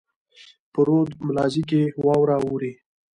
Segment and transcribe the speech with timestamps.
[0.73, 2.73] په رود ملازۍ کښي واوره اوري.